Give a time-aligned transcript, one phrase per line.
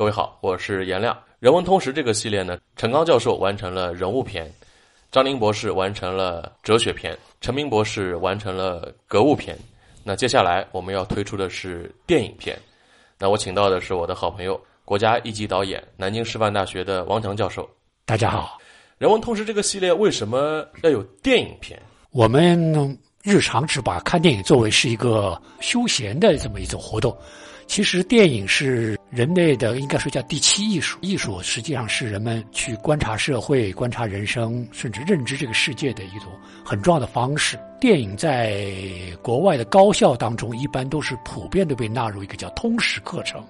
[0.00, 1.14] 各位好，我是颜亮。
[1.40, 4.50] 人文通识这个系列呢，陈刚教授完成了人物篇，
[5.12, 9.54] 张宁博士完成了哲学篇，陈明博士完成了格物篇。
[10.02, 12.58] 那接下来我们要推出的是电影篇。
[13.18, 17.68] 那我请到的是我的好朋友，国家一级导演、南京师范大学的王强教授。
[18.06, 18.56] 大家好。
[18.96, 21.78] 人文通识这个系列为什么要有电影篇？
[22.10, 27.14] 我们日常只把看电影作为是一个休闲的这么一种活动。
[27.70, 30.98] 其实电影是人类的，应该说叫第七艺术。
[31.02, 36.32] 艺术实际上是人们去观察社会、观察人生，甚至认知这个世界的一种
[36.64, 37.56] 很重要的方式。
[37.80, 38.60] 电影在
[39.22, 43.40] 国外的高校当中，一般都是普遍的被纳入一个叫通识课程，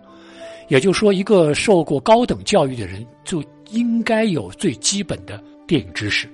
[0.69, 6.29] 也就是说，一个受过高等教育的人就应该有最基本的电影知识。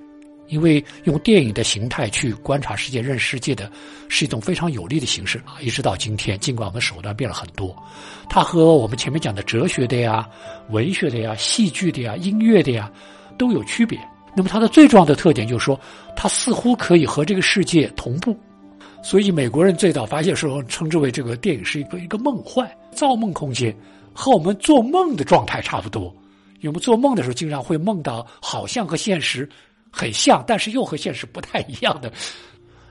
[0.47, 3.69] 因为用电影的形态去观察世界、认世界的，
[4.07, 5.59] 是一种非常有利的形式啊！
[5.61, 7.75] 一直到今天，尽管我们手段变了很多，
[8.29, 10.27] 它和我们前面讲的哲学的呀、
[10.69, 12.91] 文学的呀、戏剧的呀、音乐的呀
[13.37, 13.99] 都有区别。
[14.35, 15.79] 那么它的最重要的特点就是说，
[16.15, 18.37] 它似乎可以和这个世界同步。
[19.03, 23.75] 所以美国人最早发现的时候称之为这个电影是一个一个梦幻造梦空间，
[24.13, 26.03] 和我们做梦的状态差不多。
[26.59, 29.47] 因为我们做梦的时候，经常会梦到好像和现实。
[29.91, 32.11] 很像，但是又和现实不太一样的。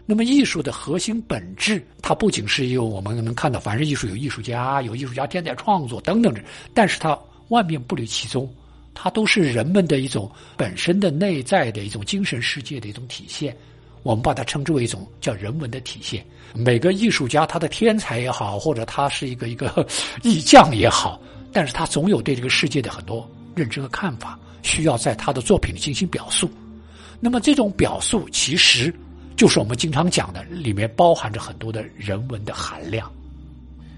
[0.08, 6.40] 那么，艺术的核心本质，它不仅是有我们能看到，凡是艺术有艺术家，有艺术家天才创作等等的，
[6.72, 8.48] 但是它万变不离其宗，
[8.94, 13.56] 它都是人们的一种本身的内在的一种精神世界的一种体现。
[14.04, 16.24] 我们把它称之为一种叫人文的体现。
[16.54, 19.84] 每个艺术家他的天才也好，或者他是一个一个
[20.22, 21.20] 艺匠也好，
[21.52, 26.48] 但是他总有对这个世界的很多认知和看法，需要在他的作品里进行表述。
[27.20, 28.92] 那么这种表述其实
[29.36, 33.10] 就是我们经常讲的，里面包含着很多的人文的含量。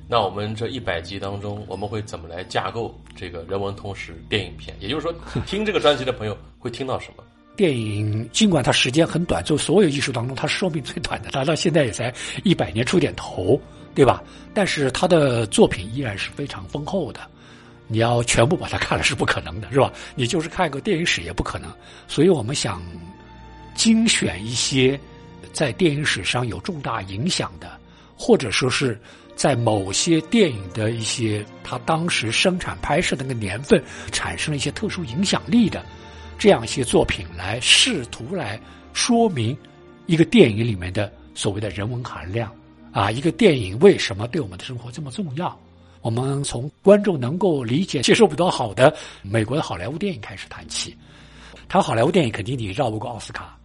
[0.08, 4.74] 那我们这一百集当中，我们会怎么来架构这个人文通识电影片？
[4.80, 5.14] 也就是说，
[5.46, 7.22] 听这个专辑的朋友会听到什么？
[7.56, 13.60] 电影尽管它时间很短，就所有艺术当中它寿命最短的，它到现在也才一百年出点头，
[13.94, 14.22] 对吧？
[14.54, 17.20] 但是它的作品依然是非常丰厚的。
[17.88, 19.92] 你要全部把它看了是不可能的，是吧？
[20.14, 21.68] 你就是看一个电影史也不可能。
[22.06, 22.80] 所以我们想
[23.74, 24.98] 精选一些
[25.52, 27.80] 在电影史上有重大影响的，
[28.16, 29.00] 或者说是
[29.34, 33.82] 在某些电影的一些它当时生产拍摄的那个年份
[34.12, 35.84] 产生了一些特殊影响力的
[36.38, 38.60] 这样一些作品，来试图来
[38.92, 39.56] 说明
[40.06, 42.52] 一个电影里面的所谓的人文含量
[42.92, 45.58] 啊，一个电影为什么对我们的生活这么重要。
[46.00, 50.96] 我们从观众能够理解、接受比较好的美国的好莱坞电影开始谈起。
[51.68, 53.58] 谈好莱坞电影，肯定你绕不过奥斯卡，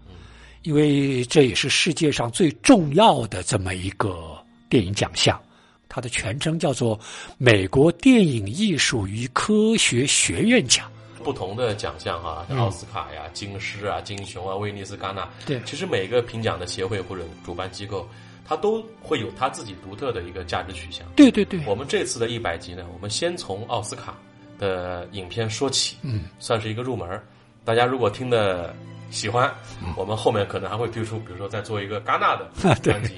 [0.64, 5.40] 因为这也是世界上最重要的这么一个电影奖项。
[5.88, 7.00] 它的全称叫做
[7.38, 10.92] 美国电影艺术与科学学院奖。
[11.24, 18.06] 不同的奖项哈，奥斯卡呀、金狮啊、金熊啊、威尼斯、戛纳，对，其实每个评奖的协会或者主办机构。
[18.46, 21.06] 它都会有它自己独特的一个价值取向。
[21.16, 24.18] 对对对，我们这次的一百集呢，我们先从奥斯卡
[24.60, 27.22] 的影片说起，嗯，算是一个入门。
[27.66, 28.76] 大家如果听的
[29.10, 29.50] 喜欢，
[29.96, 32.50] 我们后面可能还会推出，比如说再做一个戛纳的
[32.84, 33.14] 专辑，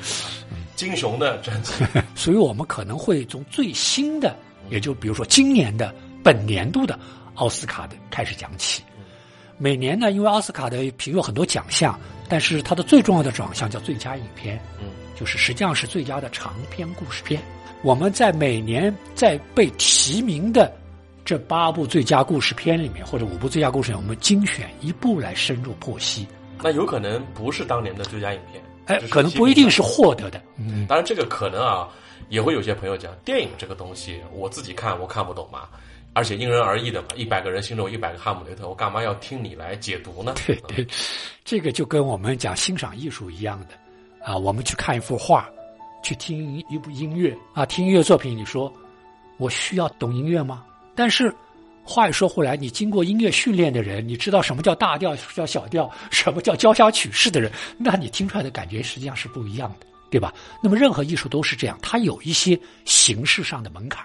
[0.75, 1.74] 金熊的专辑。
[2.16, 4.35] 所以我们可能会从最新的，
[4.69, 5.94] 也就比如说今年的
[6.24, 7.00] 本年度的
[7.35, 8.84] 奥斯卡的开始讲起。
[9.58, 11.97] 每年呢，因为奥斯卡的评有很多奖项，
[12.28, 17.42] 但是它的最重要的奖项叫最佳影片，嗯，就是实际上是最佳的长篇故事片。
[17.81, 20.72] 我们在每年在被提名的
[21.24, 26.28] 这八部最佳故事片里面，或者五部最佳故事片，我们精选一部来深入剖析。
[26.62, 30.42] 那有可能不是当年的最佳影片，哎，可能不一定是获得的。
[30.58, 31.88] 嗯，当然这个可能啊，
[32.30, 35.68] 也会有些朋友讲，电影这个东西我自己看我看不懂嘛。
[36.14, 40.34] 而且因人而异的嘛，一百个人心中有一百个哈姆雷特，我干嘛要听你来解读呢？
[40.47, 40.88] 对对，
[41.44, 43.76] 这个就跟我们讲欣赏艺术一样的，
[44.25, 45.47] 啊，我们去看一幅画，
[46.02, 48.74] 去听一部音乐啊，听音乐作品，你说
[49.38, 50.66] 我需要懂音乐吗？
[50.96, 51.31] 但是
[51.84, 60.34] 话又说回来，你经过音乐训练的人，你知道什么叫大调，什么叫小调，什么叫交响曲式的人，那你听出来的感觉实际上是不一样的，对吧？
[60.59, 64.03] 那么任何艺术都是这样，它有一些形式上的门槛。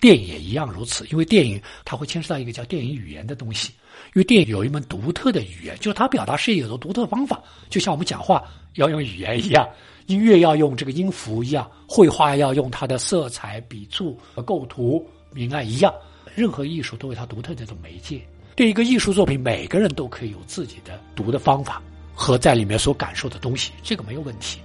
[0.00, 3.74] 电影也一样如此，因为电影它会牵涉到一个叫电影语言的东西，
[4.14, 8.42] 因为电影有一门独特的语言，就是它表达事业有着独特方法，就像我们讲话
[8.74, 9.68] 要用语言一样，
[10.06, 15.94] 音乐要用这个音符一样，绘画要用它的色彩、笔触、构图、明暗一样，
[16.34, 18.20] 任何艺术都有它独特的这种媒介。
[18.56, 21.80] 对一个艺术作品，每个人都可以有自己的读的方法
[22.12, 24.58] 和在里面所感受的东西，这个没有问题。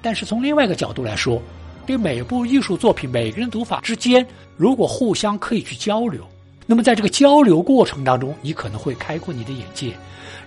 [0.00, 1.42] 但是从另外一个角度来说，
[1.84, 4.26] 对每部艺术作品，每个人读法之间，
[4.56, 6.26] 如果互相可以去交流，
[6.66, 9.94] 那么在这个交流过程当中，你可能会开阔你的眼界，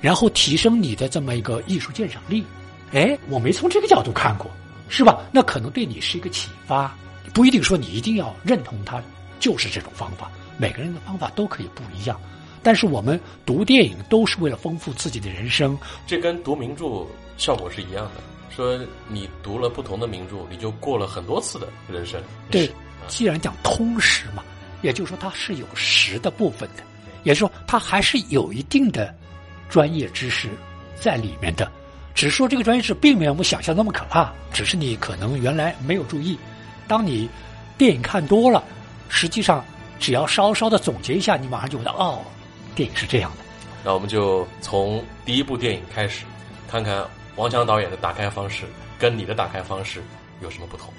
[0.02, 2.44] 然后提升你的这么一个艺术鉴赏力。
[2.92, 4.50] 哎，我没从这个角度看过，
[4.90, 5.22] 是吧？
[5.32, 6.96] 那可能对你是一个启发，
[7.34, 9.02] 不一定说你一定要认同它
[9.40, 10.32] 就是这种方法。
[10.58, 12.20] 每个人的方法都可以不一样，
[12.64, 15.78] 但是我们读电影都是为了丰富自己的人生。
[16.08, 17.06] 这跟读名著
[17.38, 18.12] 效果是一样的。
[18.56, 22.20] 说你读了不同的名著，你就过了很多次的人生。
[22.50, 22.68] 对，
[23.08, 24.44] 既然讲通识嘛，
[24.82, 26.84] 也就是说它是有实的部分的，
[27.24, 29.14] 也就是说它还是有一定的
[29.70, 30.50] 专业知识
[31.00, 31.72] 在里面的。
[32.14, 36.38] 只是说这个专业知识并没有我们想象那么可怕，只是你可能原来没有注意。
[36.88, 37.30] 当你
[37.78, 38.64] 电影看多了，
[39.08, 39.64] 实际上
[40.00, 42.22] 只要稍稍的总结一下，你马上就会道哦，
[42.74, 43.44] 电影是这样的。
[43.84, 46.26] 那我们就从第一部电影开始，
[46.68, 48.64] 看看王强导演的打开方式
[48.98, 50.02] 跟你的打开方式
[50.42, 50.92] 有什么不同。